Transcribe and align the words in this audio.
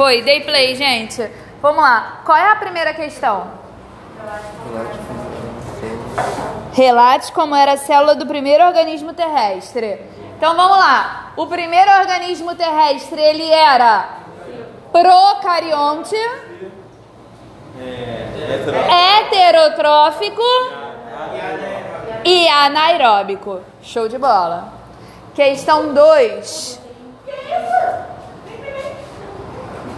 Foi, 0.00 0.22
dei 0.22 0.40
play, 0.40 0.74
gente. 0.76 1.30
Vamos 1.60 1.82
lá. 1.82 2.22
Qual 2.24 2.34
é 2.34 2.52
a 2.52 2.56
primeira 2.56 2.94
questão? 2.94 3.48
Relate 6.72 7.30
como 7.32 7.54
era 7.54 7.72
a 7.72 7.76
célula 7.76 8.14
do 8.14 8.24
primeiro 8.24 8.64
organismo 8.64 9.12
terrestre. 9.12 10.00
Então 10.38 10.56
vamos 10.56 10.78
lá. 10.78 11.34
O 11.36 11.46
primeiro 11.46 11.90
organismo 12.00 12.54
terrestre 12.54 13.20
ele 13.20 13.46
era 13.50 14.20
procarionte, 14.90 16.16
heterotrófico 19.20 20.42
e 22.24 22.48
anaeróbico. 22.48 23.60
Show 23.82 24.08
de 24.08 24.16
bola. 24.16 24.72
Questão 25.34 25.92
2. 25.92 26.80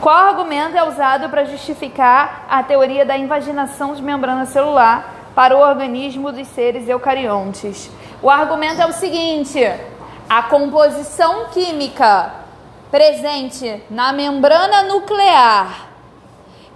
Qual 0.03 0.17
argumento 0.17 0.77
é 0.77 0.83
usado 0.83 1.29
para 1.29 1.45
justificar 1.45 2.45
a 2.51 2.61
teoria 2.61 3.07
da 3.07 3.17
invaginação 3.17 3.95
de 3.95 4.03
membrana 4.03 4.45
celular 4.47 5.15
para 5.33 5.57
o 5.57 5.61
organismo 5.61 6.33
dos 6.33 6.49
seres 6.49 6.89
eucariontes? 6.89 7.89
O 8.21 8.29
argumento 8.29 8.83
é 8.83 8.87
o 8.87 8.93
seguinte: 8.93 9.61
a 10.29 10.43
composição 10.43 11.51
química 11.53 12.33
presente 12.91 13.81
na 13.89 14.13
membrana 14.13 14.83
nuclear 14.83 15.89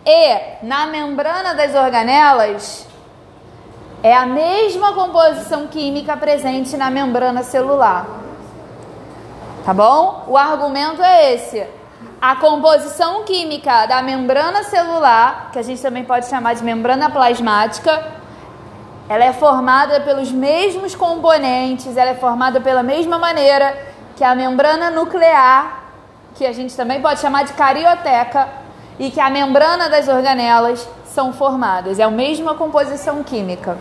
e 0.06 0.64
na 0.64 0.86
membrana 0.86 1.52
das 1.52 1.74
organelas 1.74 2.86
é 4.04 4.14
a 4.14 4.24
mesma 4.24 4.92
composição 4.92 5.66
química 5.66 6.16
presente 6.16 6.76
na 6.76 6.92
membrana 6.92 7.42
celular. 7.42 8.06
Tá 9.64 9.74
bom? 9.74 10.26
O 10.28 10.38
argumento 10.38 11.02
é 11.02 11.34
esse. 11.34 11.75
A 12.28 12.34
composição 12.34 13.22
química 13.22 13.86
da 13.86 14.02
membrana 14.02 14.64
celular, 14.64 15.50
que 15.52 15.60
a 15.60 15.62
gente 15.62 15.80
também 15.80 16.02
pode 16.02 16.26
chamar 16.26 16.56
de 16.56 16.64
membrana 16.64 17.08
plasmática, 17.08 18.04
ela 19.08 19.24
é 19.26 19.32
formada 19.32 20.00
pelos 20.00 20.32
mesmos 20.32 20.92
componentes, 20.92 21.96
ela 21.96 22.10
é 22.10 22.14
formada 22.16 22.60
pela 22.60 22.82
mesma 22.82 23.16
maneira 23.16 23.78
que 24.16 24.24
a 24.24 24.34
membrana 24.34 24.90
nuclear, 24.90 25.84
que 26.34 26.44
a 26.44 26.52
gente 26.52 26.76
também 26.76 27.00
pode 27.00 27.20
chamar 27.20 27.44
de 27.44 27.52
carioteca, 27.52 28.48
e 28.98 29.08
que 29.08 29.20
a 29.20 29.30
membrana 29.30 29.88
das 29.88 30.08
organelas 30.08 30.84
são 31.04 31.32
formadas. 31.32 32.00
É 32.00 32.02
a 32.02 32.10
mesma 32.10 32.54
composição 32.54 33.22
química. 33.22 33.78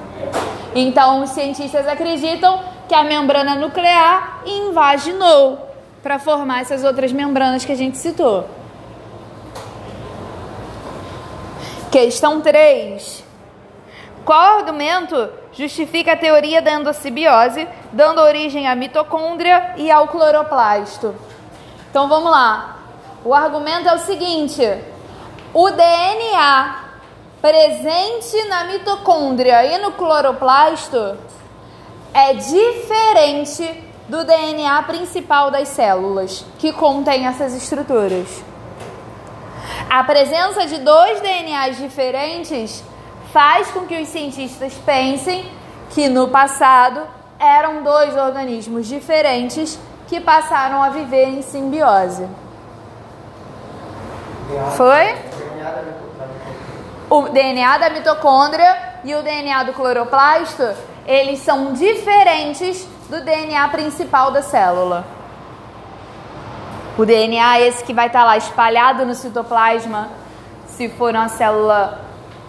Então, 0.76 1.24
os 1.24 1.32
cientistas 1.32 1.88
acreditam 1.88 2.60
que 2.88 2.94
a 2.94 3.04
membrana 3.04 3.56
nuclear 3.56 4.42
invaginou 4.46 5.66
para 6.06 6.20
formar 6.20 6.62
essas 6.62 6.84
outras 6.84 7.12
membranas 7.12 7.66
que 7.66 7.72
a 7.72 7.76
gente 7.76 7.98
citou. 7.98 8.48
Questão 11.92 12.42
3. 12.42 13.24
Qual 14.24 14.60
argumento 14.60 15.28
justifica 15.52 16.14
a 16.14 16.16
teoria 16.16 16.62
da 16.62 16.74
endossimbiose, 16.74 17.68
dando 17.92 18.22
origem 18.22 18.68
à 18.68 18.76
mitocôndria 18.76 19.74
e 19.78 19.90
ao 19.90 20.08
cloroplasto? 20.08 21.16
Então 21.90 22.08
vamos 22.08 22.30
lá. 22.30 22.82
O 23.24 23.34
argumento 23.34 23.90
é 23.90 23.96
o 23.96 23.98
seguinte: 23.98 24.62
o 25.56 25.72
DNA 25.72 26.84
presente 27.42 28.44
na 28.48 28.66
mitocôndria 28.66 29.66
e 29.66 29.80
no 29.80 29.94
cloroplasto 29.94 31.18
é 32.14 32.34
diferente 32.36 33.95
do 34.08 34.24
DNA 34.24 34.84
principal 34.84 35.50
das 35.50 35.70
células, 35.70 36.46
que 36.60 36.72
contém 36.72 37.26
essas 37.26 37.56
estruturas. 37.56 38.44
A 39.90 40.04
presença 40.04 40.66
de 40.68 40.80
dois 40.80 41.22
DNAs 41.22 41.78
diferentes 41.78 42.84
faz 43.32 43.72
com 43.72 43.82
que 43.82 44.00
os 44.00 44.08
cientistas 44.08 44.74
pensem 44.86 45.52
que 45.90 46.08
no 46.08 46.28
passado 46.28 47.02
eram 47.40 47.84
dois 47.84 48.16
organismos 48.16 48.88
diferentes 48.88 49.80
que 50.08 50.20
passaram 50.20 50.84
a 50.84 50.90
viver 50.90 51.26
em 51.30 51.42
simbiose. 51.42 52.28
Foi? 54.78 55.16
O 57.10 57.30
DNA 57.30 57.78
da 57.78 57.90
mitocôndria 57.90 58.78
e 59.04 59.16
o 59.16 59.24
DNA 59.24 59.64
do 59.64 59.74
cloroplasto, 59.74 60.64
eles 61.06 61.40
são 61.40 61.74
diferentes 61.74 62.88
do 63.10 63.24
DNA 63.24 63.68
principal 63.70 64.32
da 64.32 64.42
célula. 64.42 65.06
O 66.98 67.06
DNA 67.06 67.60
é 67.60 67.68
esse 67.68 67.84
que 67.84 67.94
vai 67.94 68.08
estar 68.08 68.24
lá 68.24 68.38
espalhado 68.38 69.06
no 69.06 69.14
citoplasma, 69.14 70.10
se 70.68 70.90
for 70.90 71.14
uma 71.14 71.28
célula 71.28 72.02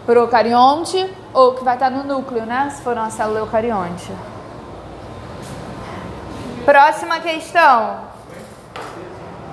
procarionte, 0.04 1.12
ou 1.34 1.54
que 1.54 1.64
vai 1.64 1.74
estar 1.74 1.90
no 1.90 2.04
núcleo, 2.04 2.46
né? 2.46 2.70
Se 2.70 2.82
for 2.82 2.96
uma 2.96 3.10
célula 3.10 3.40
eucarionte. 3.40 4.10
Próxima 6.64 7.20
questão. 7.20 8.06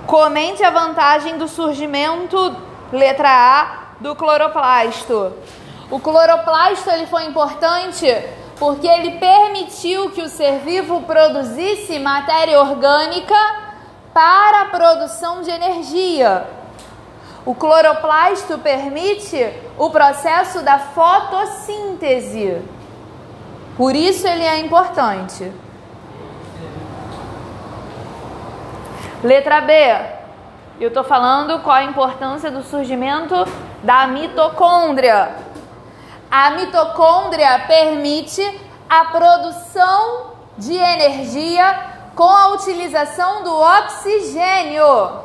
Comente 0.06 0.62
a 0.62 0.70
vantagem 0.70 1.38
do 1.38 1.48
surgimento, 1.48 2.56
letra 2.92 3.28
A, 3.28 3.84
do 4.00 4.14
cloroplasto. 4.14 5.32
O 5.90 5.98
cloroplasto 5.98 6.90
ele 6.90 7.06
foi 7.06 7.24
importante 7.24 8.06
porque 8.64 8.88
ele 8.88 9.18
permitiu 9.18 10.10
que 10.10 10.22
o 10.22 10.28
ser 10.28 10.60
vivo 10.60 11.02
produzisse 11.02 11.98
matéria 11.98 12.58
orgânica 12.58 13.34
para 14.14 14.62
a 14.62 14.64
produção 14.70 15.42
de 15.42 15.50
energia. 15.50 16.46
O 17.44 17.54
cloroplasto 17.54 18.56
permite 18.56 19.52
o 19.76 19.90
processo 19.90 20.62
da 20.62 20.78
fotossíntese. 20.78 22.62
Por 23.76 23.94
isso 23.94 24.26
ele 24.26 24.44
é 24.44 24.60
importante. 24.60 25.52
Letra 29.22 29.60
B. 29.60 29.74
Eu 30.80 30.88
estou 30.88 31.04
falando 31.04 31.60
qual 31.60 31.76
a 31.76 31.84
importância 31.84 32.50
do 32.50 32.62
surgimento 32.62 33.34
da 33.82 34.06
mitocôndria. 34.06 35.53
A 36.36 36.50
mitocôndria 36.50 37.60
permite 37.60 38.42
a 38.90 39.04
produção 39.04 40.32
de 40.58 40.74
energia 40.74 41.92
com 42.16 42.28
a 42.28 42.48
utilização 42.48 43.44
do 43.44 43.56
oxigênio. 43.56 45.20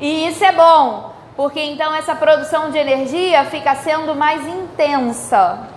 E 0.00 0.26
isso 0.26 0.42
é 0.42 0.52
bom, 0.52 1.12
porque 1.36 1.60
então 1.60 1.94
essa 1.94 2.14
produção 2.14 2.70
de 2.70 2.78
energia 2.78 3.44
fica 3.44 3.74
sendo 3.74 4.14
mais 4.14 4.40
intensa. 4.46 5.68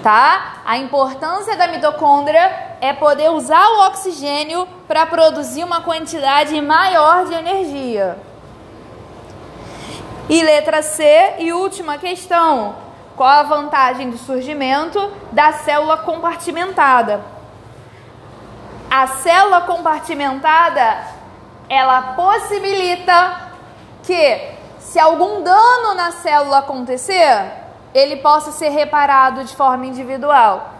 Tá? 0.00 0.62
A 0.64 0.78
importância 0.78 1.56
da 1.56 1.66
mitocôndria 1.66 2.76
é 2.80 2.92
poder 2.92 3.32
usar 3.32 3.66
o 3.66 3.86
oxigênio 3.88 4.64
para 4.86 5.06
produzir 5.06 5.64
uma 5.64 5.80
quantidade 5.80 6.60
maior 6.60 7.24
de 7.24 7.34
energia. 7.34 8.16
E 10.28 10.40
letra 10.40 10.82
C 10.82 11.34
e 11.40 11.52
última 11.52 11.98
questão. 11.98 12.81
Qual 13.16 13.28
a 13.28 13.42
vantagem 13.42 14.10
do 14.10 14.16
surgimento 14.16 15.12
da 15.30 15.52
célula 15.52 15.98
compartimentada? 15.98 17.20
A 18.90 19.06
célula 19.06 19.62
compartimentada, 19.62 20.98
ela 21.68 22.14
possibilita 22.14 23.50
que 24.02 24.52
se 24.78 24.98
algum 24.98 25.42
dano 25.42 25.94
na 25.94 26.10
célula 26.10 26.58
acontecer, 26.58 27.52
ele 27.94 28.16
possa 28.16 28.50
ser 28.50 28.70
reparado 28.70 29.44
de 29.44 29.54
forma 29.54 29.86
individual. 29.86 30.70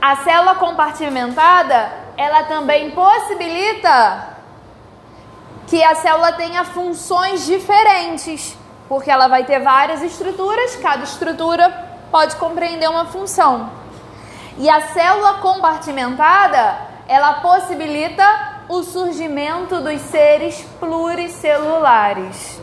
A 0.00 0.16
célula 0.16 0.56
compartimentada, 0.56 1.90
ela 2.16 2.44
também 2.44 2.90
possibilita 2.90 4.36
que 5.66 5.82
a 5.82 5.94
célula 5.96 6.32
tenha 6.32 6.64
funções 6.64 7.44
diferentes 7.46 8.56
porque 8.88 9.10
ela 9.10 9.28
vai 9.28 9.44
ter 9.44 9.60
várias 9.60 10.02
estruturas, 10.02 10.76
cada 10.76 11.04
estrutura 11.04 11.70
pode 12.10 12.36
compreender 12.36 12.88
uma 12.88 13.06
função. 13.06 13.70
E 14.58 14.70
a 14.70 14.80
célula 14.88 15.34
compartimentada, 15.34 16.78
ela 17.06 17.34
possibilita 17.34 18.24
o 18.68 18.82
surgimento 18.82 19.80
dos 19.80 20.00
seres 20.02 20.62
pluricelulares. 20.80 22.60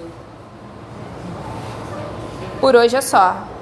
Por 2.60 2.76
hoje 2.76 2.96
é 2.96 3.02
só. 3.02 3.53